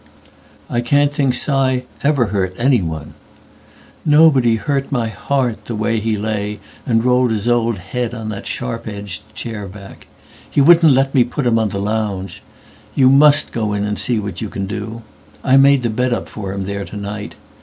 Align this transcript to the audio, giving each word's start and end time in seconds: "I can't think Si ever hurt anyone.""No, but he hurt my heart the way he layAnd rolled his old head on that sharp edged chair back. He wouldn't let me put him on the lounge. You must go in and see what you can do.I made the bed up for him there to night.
"I 0.67 0.81
can't 0.81 1.13
think 1.13 1.35
Si 1.35 1.83
ever 2.03 2.25
hurt 2.33 2.55
anyone.""No, 2.57 4.31
but 4.31 4.45
he 4.45 4.55
hurt 4.55 4.91
my 4.91 5.09
heart 5.09 5.65
the 5.65 5.75
way 5.75 5.99
he 5.99 6.17
layAnd 6.17 7.03
rolled 7.03 7.29
his 7.29 7.47
old 7.47 7.77
head 7.77 8.11
on 8.15 8.29
that 8.29 8.47
sharp 8.47 8.87
edged 8.87 9.35
chair 9.35 9.67
back. 9.67 10.07
He 10.49 10.59
wouldn't 10.59 10.93
let 10.93 11.13
me 11.13 11.23
put 11.23 11.45
him 11.45 11.59
on 11.59 11.69
the 11.69 11.77
lounge. 11.77 12.41
You 12.95 13.09
must 13.11 13.51
go 13.53 13.73
in 13.73 13.83
and 13.83 13.99
see 13.99 14.17
what 14.19 14.41
you 14.41 14.49
can 14.49 14.65
do.I 14.65 15.57
made 15.57 15.83
the 15.83 15.89
bed 15.91 16.13
up 16.13 16.27
for 16.27 16.51
him 16.51 16.63
there 16.63 16.83
to 16.83 16.97
night. 16.97 17.35